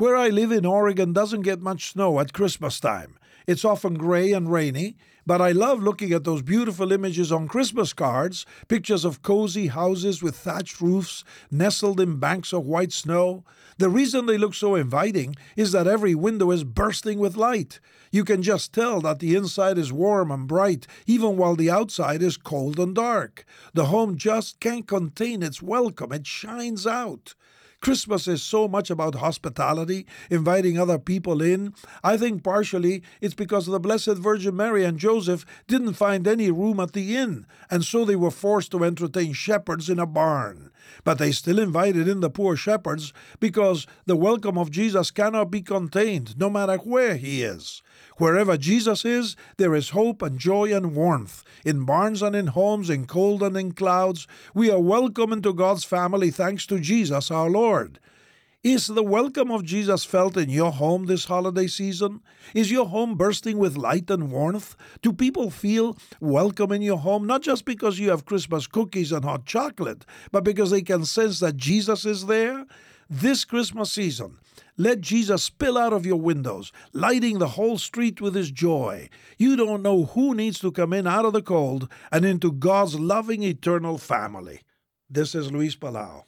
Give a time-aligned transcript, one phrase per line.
[0.00, 3.18] Where I live in Oregon doesn't get much snow at Christmas time.
[3.46, 7.92] It's often gray and rainy, but I love looking at those beautiful images on Christmas
[7.92, 13.44] cards pictures of cozy houses with thatched roofs nestled in banks of white snow.
[13.76, 17.78] The reason they look so inviting is that every window is bursting with light.
[18.10, 22.22] You can just tell that the inside is warm and bright, even while the outside
[22.22, 23.44] is cold and dark.
[23.74, 27.34] The home just can't contain its welcome, it shines out.
[27.80, 31.72] Christmas is so much about hospitality, inviting other people in.
[32.04, 36.78] I think partially it's because the Blessed Virgin Mary and Joseph didn't find any room
[36.78, 40.69] at the inn, and so they were forced to entertain shepherds in a barn.
[41.04, 45.62] But they still invited in the poor shepherds because the welcome of Jesus cannot be
[45.62, 47.82] contained, no matter where he is.
[48.18, 51.42] Wherever Jesus is, there is hope and joy and warmth.
[51.64, 55.84] In barns and in homes, in cold and in clouds, we are welcome into God's
[55.84, 57.98] family thanks to Jesus our Lord.
[58.62, 62.20] Is the welcome of Jesus felt in your home this holiday season?
[62.52, 64.76] Is your home bursting with light and warmth?
[65.00, 69.24] Do people feel welcome in your home, not just because you have Christmas cookies and
[69.24, 72.66] hot chocolate, but because they can sense that Jesus is there?
[73.08, 74.36] This Christmas season,
[74.76, 79.08] let Jesus spill out of your windows, lighting the whole street with his joy.
[79.38, 83.00] You don't know who needs to come in out of the cold and into God's
[83.00, 84.60] loving eternal family.
[85.08, 86.24] This is Luis Palau.